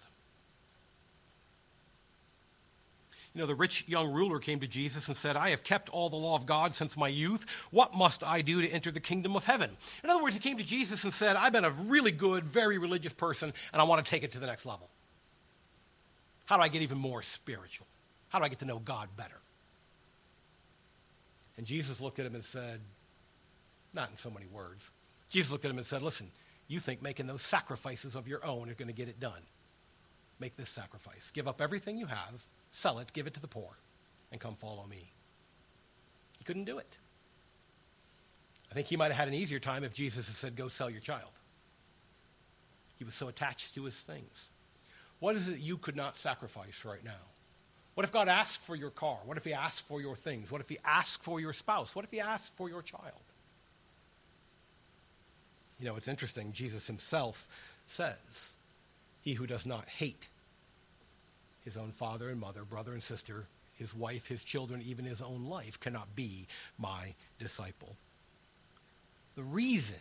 [3.34, 6.08] You know, the rich young ruler came to Jesus and said, I have kept all
[6.08, 7.44] the law of God since my youth.
[7.72, 9.70] What must I do to enter the kingdom of heaven?
[10.04, 12.78] In other words, he came to Jesus and said, I've been a really good, very
[12.78, 14.88] religious person, and I want to take it to the next level.
[16.46, 17.86] How do I get even more spiritual?
[18.28, 19.40] How do I get to know God better?
[21.56, 22.80] And Jesus looked at him and said,
[23.94, 24.90] not in so many words,
[25.30, 26.30] Jesus looked at him and said, Listen,
[26.68, 29.40] you think making those sacrifices of your own are going to get it done.
[30.40, 31.30] Make this sacrifice.
[31.32, 33.70] Give up everything you have, sell it, give it to the poor,
[34.32, 35.12] and come follow me.
[36.38, 36.96] He couldn't do it.
[38.70, 40.90] I think he might have had an easier time if Jesus had said, Go sell
[40.90, 41.30] your child.
[42.96, 44.50] He was so attached to his things.
[45.20, 47.12] What is it you could not sacrifice right now?
[47.94, 49.18] What if God asked for your car?
[49.24, 50.50] What if He asked for your things?
[50.50, 51.94] What if He asked for your spouse?
[51.94, 53.22] What if He asked for your child?
[55.78, 56.52] You know, it's interesting.
[56.52, 57.48] Jesus Himself
[57.86, 58.56] says,
[59.22, 60.28] He who does not hate
[61.64, 65.46] his own father and mother, brother and sister, his wife, his children, even his own
[65.46, 66.46] life, cannot be
[66.78, 67.96] my disciple.
[69.34, 69.96] The reason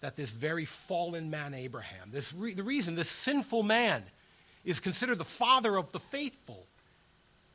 [0.00, 4.02] that this very fallen man, Abraham, this re- the reason this sinful man
[4.64, 6.66] is considered the father of the faithful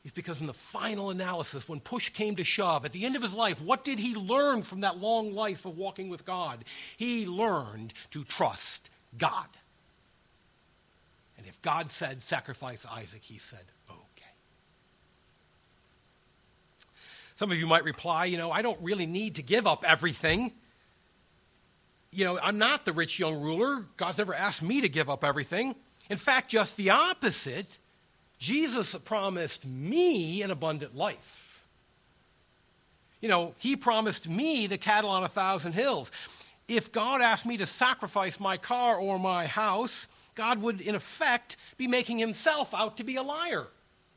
[0.04, 3.22] is because in the final analysis, when push came to shove, at the end of
[3.22, 6.66] his life, what did he learn from that long life of walking with God?
[6.98, 9.46] He learned to trust God.
[11.42, 14.30] And if God said, sacrifice Isaac, he said, okay.
[17.34, 20.52] Some of you might reply, you know, I don't really need to give up everything.
[22.12, 23.86] You know, I'm not the rich young ruler.
[23.98, 25.74] God's never asked me to give up everything.
[26.12, 27.80] In fact, just the opposite.
[28.38, 31.66] Jesus promised me an abundant life.
[33.20, 36.12] You know, he promised me the cattle on a thousand hills.
[36.68, 40.08] If God asked me to sacrifice my car or my house,
[40.42, 43.68] God would, in effect, be making himself out to be a liar.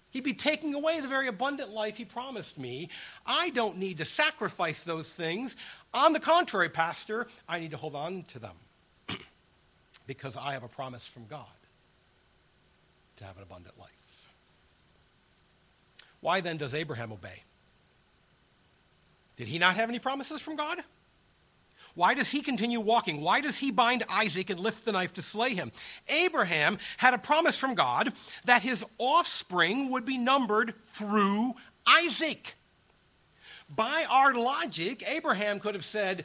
[0.09, 2.89] He'd be taking away the very abundant life he promised me.
[3.27, 5.55] I don't need to sacrifice those things.
[5.93, 8.55] On the contrary, Pastor, I need to hold on to them
[10.07, 11.45] because I have a promise from God
[13.19, 14.31] to have an abundant life.
[16.23, 17.43] Why then does Abraham obey?
[19.37, 20.79] Did he not have any promises from God?
[21.95, 23.21] Why does he continue walking?
[23.21, 25.71] Why does he bind Isaac and lift the knife to slay him?
[26.09, 28.13] Abraham had a promise from God
[28.45, 31.55] that his offspring would be numbered through
[31.87, 32.57] Isaac.
[33.75, 36.25] By our logic, Abraham could have said,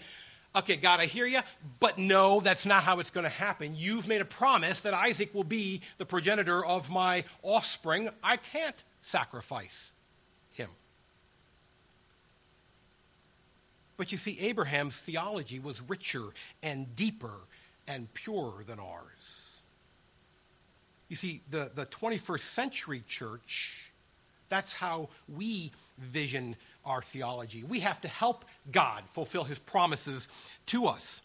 [0.56, 1.42] Okay, God, I hear you,
[1.80, 3.76] but no, that's not how it's going to happen.
[3.76, 8.10] You've made a promise that Isaac will be the progenitor of my offspring.
[8.24, 9.92] I can't sacrifice
[10.54, 10.70] him.
[14.00, 16.24] But you see, Abraham's theology was richer
[16.64, 17.34] and deeper
[17.86, 19.60] and purer than ours.
[21.10, 23.92] You see, the, the 21st century church,
[24.48, 27.66] that's how we vision our theology.
[27.68, 30.30] We have to help God fulfill his promises
[30.68, 31.22] to us.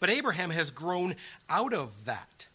[0.00, 1.14] But Abraham has grown
[1.48, 2.48] out of that.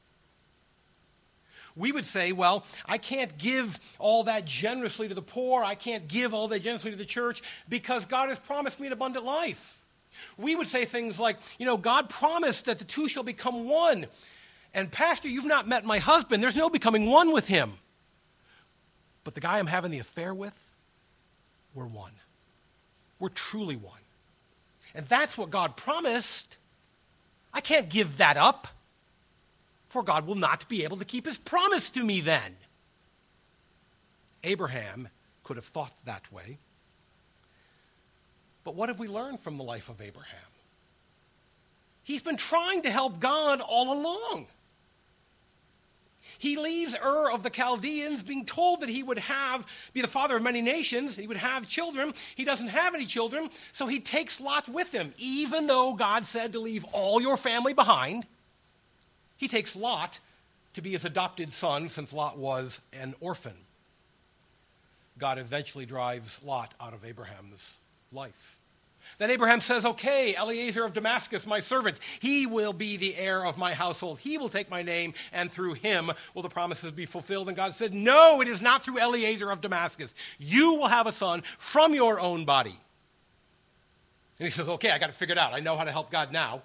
[1.76, 5.64] We would say, well, I can't give all that generously to the poor.
[5.64, 8.94] I can't give all that generously to the church because God has promised me an
[8.94, 9.82] abundant life.
[10.38, 14.06] We would say things like, you know, God promised that the two shall become one.
[14.74, 16.42] And, Pastor, you've not met my husband.
[16.42, 17.74] There's no becoming one with him.
[19.26, 20.74] But the guy I'm having the affair with,
[21.74, 22.12] we're one.
[23.20, 24.00] We're truly one.
[24.94, 26.58] And that's what God promised.
[27.54, 28.68] I can't give that up,
[29.96, 32.58] for God will not be able to keep his promise to me then.
[34.44, 35.08] Abraham
[35.46, 36.58] could have thought that way.
[38.66, 40.52] But what have we learned from the life of Abraham?
[42.04, 44.48] He's been trying to help God all along.
[46.40, 50.36] He leaves Ur of the Chaldeans being told that he would have, be the father
[50.36, 52.14] of many nations, he would have children.
[52.36, 55.14] He doesn't have any children, so he takes Lot with him.
[55.18, 58.26] Even though God said to leave all your family behind,
[59.38, 60.20] he takes Lot
[60.74, 63.56] to be his adopted son since Lot was an orphan.
[65.18, 67.80] God eventually drives Lot out of Abraham's
[68.12, 68.60] life.
[69.18, 73.58] Then Abraham says, Okay, Eliezer of Damascus, my servant, he will be the heir of
[73.58, 74.20] my household.
[74.20, 77.48] He will take my name, and through him will the promises be fulfilled.
[77.48, 80.14] And God said, No, it is not through Eliezer of Damascus.
[80.40, 82.76] You will have a son from your own body.
[84.40, 85.54] And he says, Okay, I got to figure it out.
[85.54, 86.64] I know how to help God now.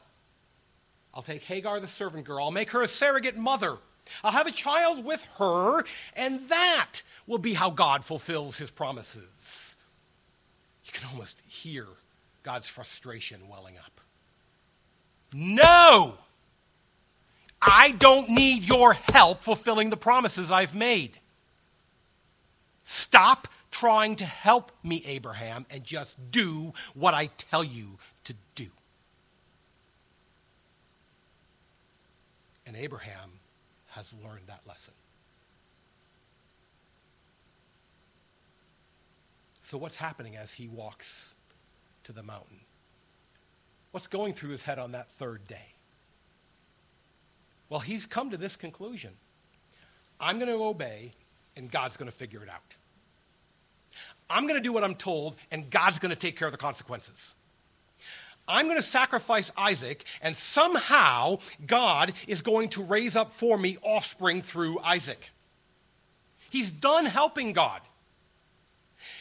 [1.14, 3.76] I'll take Hagar, the servant girl, I'll make her a surrogate mother.
[4.24, 5.84] I'll have a child with her,
[6.14, 9.76] and that will be how God fulfills his promises.
[10.84, 11.86] You can almost hear
[12.42, 14.00] God's frustration welling up.
[15.32, 16.14] No!
[17.62, 21.18] I don't need your help fulfilling the promises I've made.
[22.84, 28.66] Stop trying to help me, Abraham, and just do what I tell you to do.
[32.70, 33.32] And Abraham
[33.88, 34.94] has learned that lesson.
[39.64, 41.34] So, what's happening as he walks
[42.04, 42.60] to the mountain?
[43.90, 45.74] What's going through his head on that third day?
[47.70, 49.14] Well, he's come to this conclusion
[50.20, 51.10] I'm going to obey,
[51.56, 52.76] and God's going to figure it out.
[54.30, 56.58] I'm going to do what I'm told, and God's going to take care of the
[56.58, 57.34] consequences.
[58.50, 63.78] I'm going to sacrifice Isaac, and somehow God is going to raise up for me
[63.82, 65.30] offspring through Isaac.
[66.50, 67.80] He's done helping God.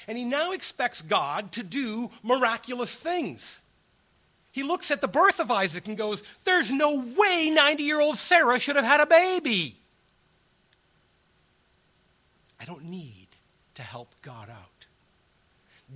[0.07, 3.61] And he now expects God to do miraculous things.
[4.51, 8.17] He looks at the birth of Isaac and goes, There's no way 90 year old
[8.17, 9.75] Sarah should have had a baby.
[12.59, 13.27] I don't need
[13.75, 14.87] to help God out.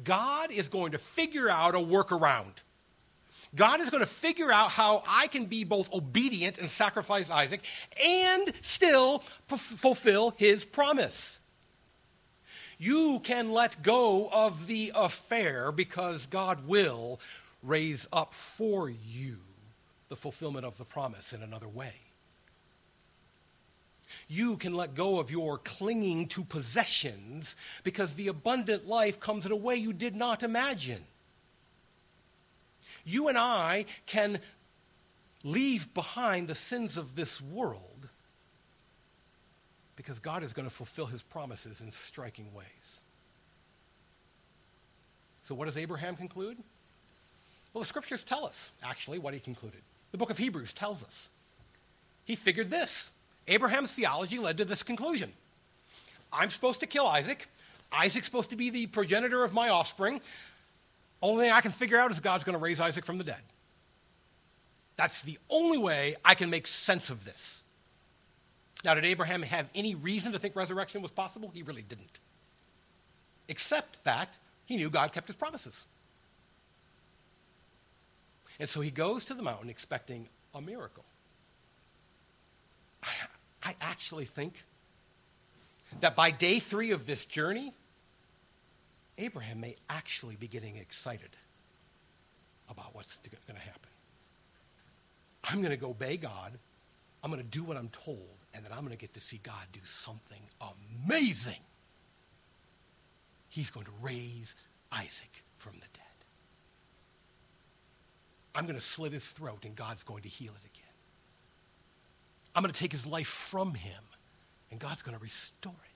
[0.04, 2.54] God is going to figure out a workaround.
[3.56, 7.62] God is going to figure out how I can be both obedient and sacrifice Isaac
[8.04, 11.40] and still p- fulfill his promise.
[12.80, 17.20] You can let go of the affair because God will
[17.62, 19.38] raise up for you
[20.10, 21.94] the fulfillment of the promise in another way.
[24.28, 29.52] You can let go of your clinging to possessions because the abundant life comes in
[29.52, 31.06] a way you did not imagine.
[33.06, 34.40] You and I can
[35.44, 38.10] leave behind the sins of this world
[39.96, 43.02] because God is going to fulfill his promises in striking ways.
[45.44, 46.58] So, what does Abraham conclude?
[47.74, 49.82] Well, the scriptures tell us, actually, what he concluded.
[50.12, 51.30] The book of Hebrews tells us.
[52.26, 53.12] He figured this
[53.48, 55.32] Abraham's theology led to this conclusion
[56.32, 57.48] I'm supposed to kill Isaac.
[57.92, 60.22] Isaac's supposed to be the progenitor of my offspring.
[61.24, 63.42] Only thing I can figure out is God's going to raise Isaac from the dead.
[64.98, 67.64] That's the only way I can make sense of this.
[68.84, 71.50] Now, did Abraham have any reason to think resurrection was possible?
[71.54, 72.20] He really didn't.
[73.48, 75.86] Except that he knew God kept his promises.
[78.60, 81.06] And so he goes to the mountain expecting a miracle.
[83.64, 84.64] I actually think
[86.02, 87.74] that by day three of this journey,
[89.18, 91.30] Abraham may actually be getting excited
[92.70, 93.90] about what's going to happen.
[95.44, 96.54] I'm going to go obey God.
[97.24, 99.40] I'm going to do what I'm told, and then I'm going to get to see
[99.44, 100.42] God do something
[101.06, 101.60] amazing.
[103.50, 104.56] He's going to raise
[104.92, 106.04] Isaac from the dead.
[108.56, 110.84] I'm going to slit his throat, and God's going to heal it again.
[112.56, 114.04] I'm going to take his life from him,
[114.70, 115.93] and God's going to restore it.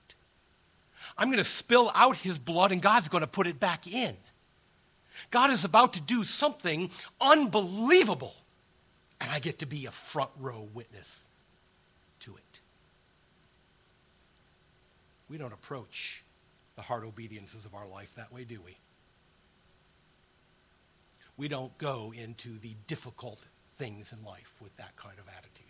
[1.16, 4.16] I'm going to spill out his blood, and God's going to put it back in.
[5.30, 6.90] God is about to do something
[7.20, 8.34] unbelievable,
[9.20, 11.26] and I get to be a front row witness
[12.20, 12.60] to it.
[15.28, 16.22] We don't approach
[16.76, 18.76] the hard obediences of our life that way, do we?
[21.36, 23.40] We don't go into the difficult
[23.76, 25.66] things in life with that kind of attitude.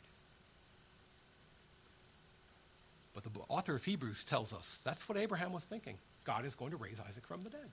[3.25, 5.99] But the author of Hebrews tells us that's what Abraham was thinking.
[6.25, 7.69] God is going to raise Isaac from the dead.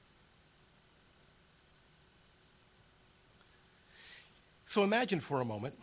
[4.65, 5.75] So imagine for a moment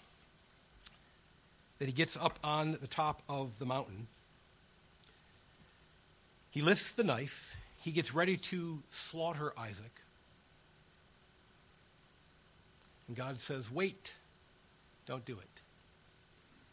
[1.79, 4.07] that he gets up on the top of the mountain.
[6.51, 7.57] He lifts the knife.
[7.81, 9.93] He gets ready to slaughter Isaac.
[13.09, 14.15] And God says, Wait,
[15.07, 15.61] don't do it.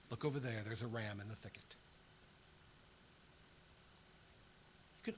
[0.09, 0.61] Look over there.
[0.65, 1.68] There's a ram in the thicket.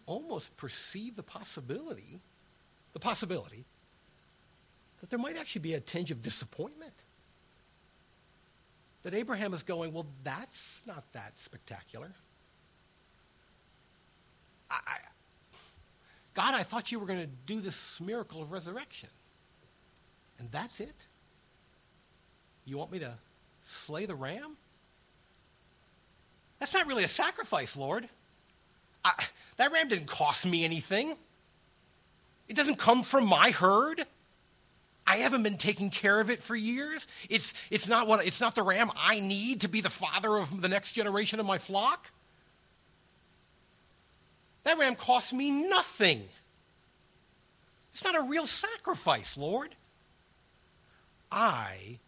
[0.05, 2.19] Almost perceive the possibility,
[2.93, 3.65] the possibility,
[4.99, 6.93] that there might actually be a tinge of disappointment.
[9.03, 12.11] That Abraham is going, well, that's not that spectacular.
[14.69, 14.97] I, I,
[16.33, 19.09] God, I thought you were going to do this miracle of resurrection.
[20.39, 21.05] And that's it?
[22.65, 23.13] You want me to
[23.63, 24.55] slay the ram?
[26.59, 28.07] That's not really a sacrifice, Lord.
[29.03, 29.11] I,
[29.61, 31.15] that ram didn't cost me anything.
[32.47, 34.07] It doesn't come from my herd.
[35.05, 37.05] I haven't been taking care of it for years.
[37.29, 40.61] It's, it's, not what, it's not the ram I need to be the father of
[40.63, 42.09] the next generation of my flock.
[44.63, 46.23] That ram cost me nothing.
[47.93, 49.75] It's not a real sacrifice, Lord.
[51.31, 51.99] I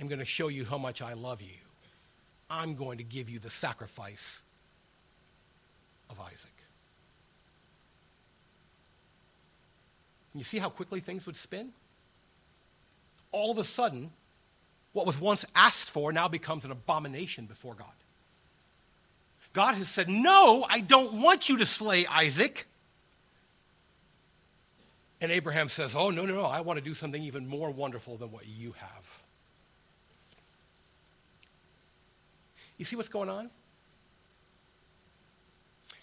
[0.00, 1.58] am going to show you how much I love you.
[2.48, 4.44] I'm going to give you the sacrifice
[6.08, 6.52] of Isaac.
[10.34, 11.70] You see how quickly things would spin?
[13.32, 14.10] All of a sudden,
[14.92, 17.86] what was once asked for now becomes an abomination before God.
[19.52, 22.66] God has said, No, I don't want you to slay Isaac.
[25.20, 28.16] And Abraham says, Oh, no, no, no, I want to do something even more wonderful
[28.16, 29.22] than what you have.
[32.78, 33.50] You see what's going on?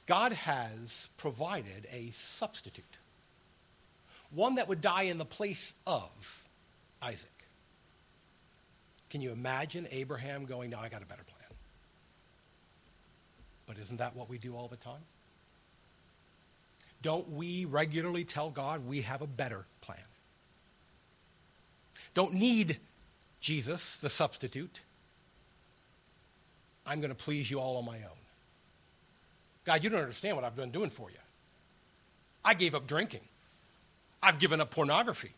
[0.06, 2.98] God has provided a substitute,
[4.32, 6.10] one that would die in the place of
[7.02, 7.30] Isaac.
[9.10, 11.58] Can you imagine Abraham going, No, I got a better plan?
[13.66, 15.02] But isn't that what we do all the time?
[17.02, 19.98] Don't we regularly tell God we have a better plan?
[22.14, 22.78] Don't need
[23.40, 24.82] Jesus, the substitute.
[26.86, 28.20] I'm going to please you all on my own.
[29.66, 31.18] God, you don't understand what I've been doing for you.
[32.44, 33.22] I gave up drinking.
[34.22, 35.32] I've given up pornography.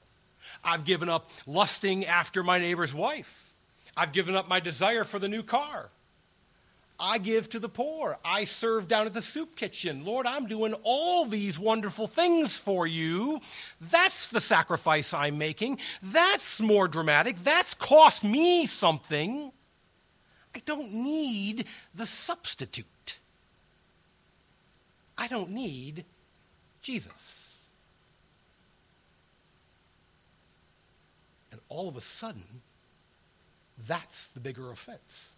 [0.63, 3.55] I've given up lusting after my neighbor's wife.
[3.95, 5.89] I've given up my desire for the new car.
[6.99, 8.19] I give to the poor.
[8.23, 10.05] I serve down at the soup kitchen.
[10.05, 13.41] Lord, I'm doing all these wonderful things for you.
[13.79, 15.79] That's the sacrifice I'm making.
[16.03, 17.43] That's more dramatic.
[17.43, 19.51] That's cost me something.
[20.53, 21.65] I don't need
[21.95, 22.85] the substitute.
[25.17, 26.05] I don't need
[26.81, 27.65] Jesus.
[31.51, 32.43] And all of a sudden,
[33.87, 35.31] that's the bigger offense.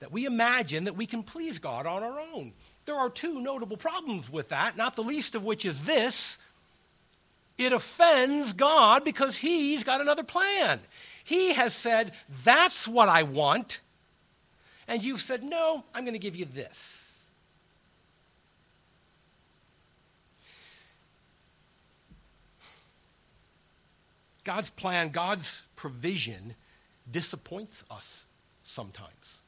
[0.00, 2.54] That we imagine that we can please God on our own.
[2.86, 6.38] There are two notable problems with that, not the least of which is this
[7.58, 10.80] it offends God because He's got another plan.
[11.22, 12.12] He has said,
[12.44, 13.80] That's what I want.
[14.88, 16.99] And you've said, No, I'm going to give you this.
[24.50, 26.56] God's plan, God's provision
[27.08, 28.26] disappoints us
[28.64, 29.38] sometimes.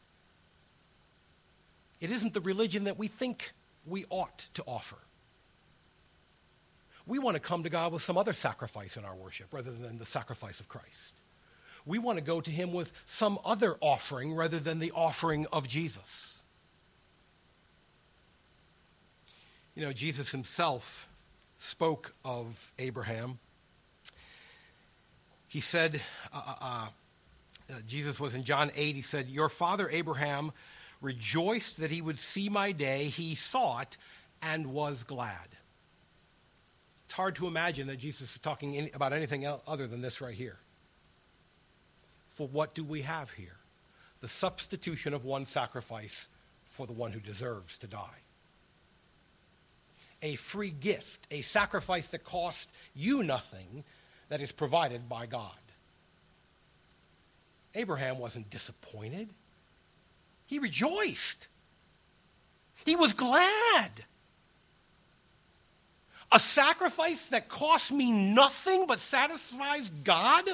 [2.00, 3.52] It isn't the religion that we think
[3.84, 4.98] we ought to offer.
[7.04, 9.98] We want to come to God with some other sacrifice in our worship rather than
[9.98, 11.14] the sacrifice of Christ.
[11.84, 15.66] We want to go to Him with some other offering rather than the offering of
[15.66, 16.44] Jesus.
[19.74, 21.08] You know, Jesus himself
[21.58, 23.40] spoke of Abraham.
[25.52, 26.00] He said,
[26.32, 26.86] uh, uh,
[27.70, 30.50] uh, Jesus was in John 8, he said, Your father Abraham
[31.02, 33.04] rejoiced that he would see my day.
[33.04, 33.98] He saw it
[34.40, 35.48] and was glad.
[37.04, 40.32] It's hard to imagine that Jesus is talking about anything else other than this right
[40.32, 40.56] here.
[42.30, 43.58] For what do we have here?
[44.20, 46.30] The substitution of one sacrifice
[46.64, 48.22] for the one who deserves to die.
[50.22, 53.84] A free gift, a sacrifice that cost you nothing,
[54.32, 55.52] that is provided by God.
[57.74, 59.28] Abraham wasn't disappointed.
[60.46, 61.48] He rejoiced.
[62.86, 63.90] He was glad.
[66.32, 70.48] A sacrifice that costs me nothing but satisfies God?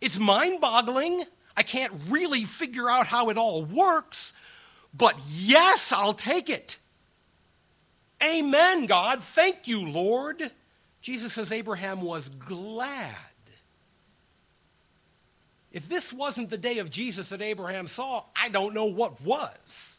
[0.00, 1.24] It's mind boggling.
[1.58, 4.32] I can't really figure out how it all works,
[4.96, 6.78] but yes, I'll take it.
[8.24, 9.22] Amen, God.
[9.22, 10.52] Thank you, Lord.
[11.00, 13.14] Jesus says Abraham was glad.
[15.72, 19.98] If this wasn't the day of Jesus that Abraham saw, I don't know what was.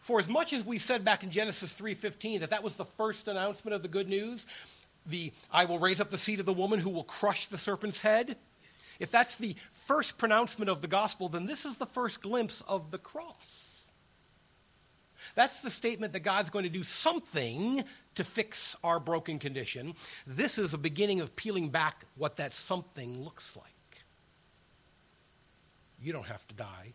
[0.00, 3.26] For as much as we said back in Genesis 3:15 that that was the first
[3.26, 4.46] announcement of the good news,
[5.06, 8.00] the I will raise up the seed of the woman who will crush the serpent's
[8.00, 8.36] head,
[8.98, 12.90] if that's the first pronouncement of the gospel, then this is the first glimpse of
[12.90, 13.65] the cross.
[15.36, 17.84] That's the statement that God's going to do something
[18.14, 19.94] to fix our broken condition.
[20.26, 23.66] This is a beginning of peeling back what that something looks like.
[26.02, 26.94] You don't have to die.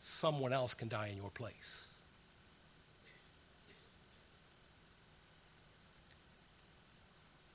[0.00, 1.84] Someone else can die in your place.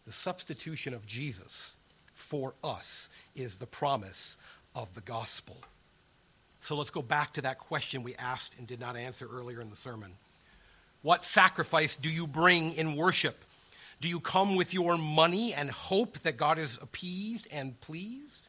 [0.06, 1.78] The substitution of Jesus
[2.14, 4.38] for us is the promise
[4.76, 5.58] of the gospel.
[6.64, 9.70] So let's go back to that question we asked and did not answer earlier in
[9.70, 10.14] the sermon.
[11.02, 13.44] What sacrifice do you bring in worship?
[14.00, 18.48] Do you come with your money and hope that God is appeased and pleased?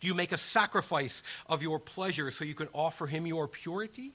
[0.00, 4.10] Do you make a sacrifice of your pleasure so you can offer him your purity?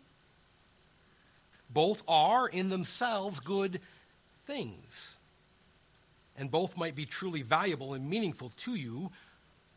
[1.70, 3.80] Both are in themselves good
[4.46, 5.20] things.
[6.38, 9.10] And both might be truly valuable and meaningful to you,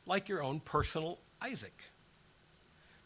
[0.06, 1.93] like your own personal Isaac.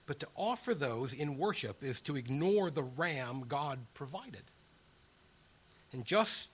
[0.08, 4.42] But to offer those in worship is to ignore the ram God provided.
[5.92, 6.48] And just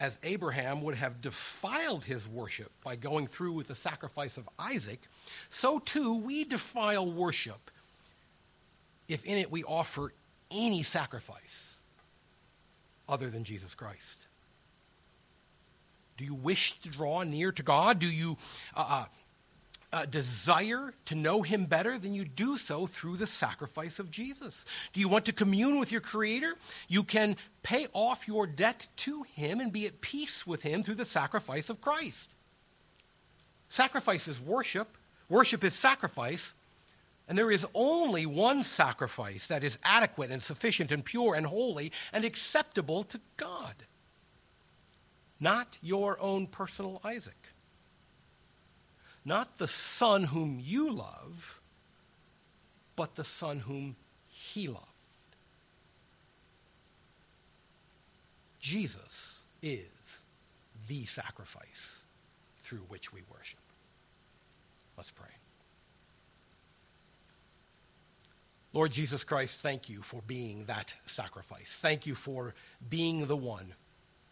[0.00, 5.00] as Abraham would have defiled his worship by going through with the sacrifice of Isaac,
[5.48, 7.70] so too we defile worship
[9.06, 10.12] if in it we offer
[10.50, 11.78] any sacrifice
[13.08, 14.26] other than Jesus Christ?
[16.16, 18.00] Do you wish to draw near to God?
[18.00, 18.36] Do you
[18.74, 19.04] uh, uh,
[19.92, 21.98] uh, desire to know Him better?
[21.98, 24.64] Then you do so through the sacrifice of Jesus.
[24.92, 26.54] Do you want to commune with your Creator?
[26.88, 30.96] You can pay off your debt to Him and be at peace with Him through
[30.96, 32.30] the sacrifice of Christ.
[33.68, 34.96] Sacrifice is worship,
[35.28, 36.52] worship is sacrifice.
[37.28, 41.90] And there is only one sacrifice that is adequate and sufficient and pure and holy
[42.12, 43.74] and acceptable to God
[45.40, 47.45] not your own personal Isaac,
[49.26, 51.60] not the son whom you love,
[52.94, 53.96] but the son whom
[54.28, 54.86] he loved.
[58.60, 60.20] Jesus is
[60.88, 62.04] the sacrifice
[62.62, 63.60] through which we worship.
[64.96, 65.28] Let's pray.
[68.72, 71.78] Lord Jesus Christ, thank you for being that sacrifice.
[71.80, 72.54] Thank you for
[72.88, 73.72] being the one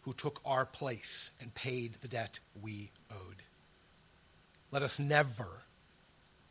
[0.02, 3.42] who took our place and paid the debt we owed.
[4.74, 5.46] Let us never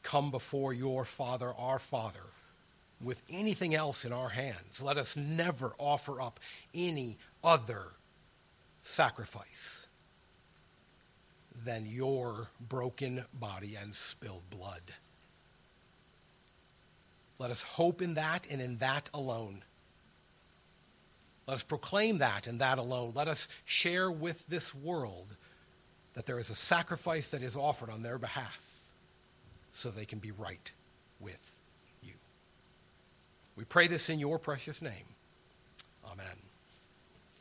[0.01, 2.23] come before your Father, our Father,
[3.01, 4.81] with anything else in our hands.
[4.81, 6.39] Let us never offer up
[6.73, 7.83] any other
[8.81, 9.87] sacrifice
[11.65, 14.83] than your broken body and spilled blood.
[17.39, 19.65] Let us hope in that and in that alone.
[21.45, 23.11] Let us proclaim that and that alone.
[23.13, 25.27] Let us share with this world
[26.13, 28.59] that there is a sacrifice that is offered on their behalf
[29.71, 30.71] so they can be right
[31.19, 31.55] with
[32.03, 32.13] you.
[33.55, 35.05] We pray this in your precious name.
[36.11, 36.42] Amen.